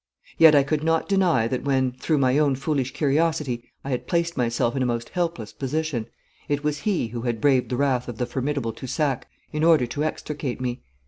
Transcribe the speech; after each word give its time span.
Yet 0.39 0.55
I 0.55 0.63
could 0.63 0.83
not 0.83 1.07
deny 1.07 1.47
that 1.47 1.61
when, 1.63 1.91
through 1.91 2.17
my 2.17 2.39
own 2.39 2.55
foolish 2.55 2.91
curiosity, 2.91 3.63
I 3.85 3.91
had 3.91 4.07
placed 4.07 4.35
myself 4.35 4.75
in 4.75 4.81
a 4.81 4.85
most 4.87 5.09
hopeless 5.09 5.53
position, 5.53 6.07
it 6.49 6.63
was 6.63 6.79
he 6.89 7.09
who 7.09 7.21
had 7.21 7.39
braved 7.39 7.69
the 7.69 7.77
wrath 7.77 8.07
of 8.07 8.17
the 8.17 8.25
formidable 8.25 8.73
Toussac 8.73 9.27
in 9.53 9.63
order 9.63 9.85
to 9.85 10.03
extricate 10.03 10.59
me. 10.59 10.81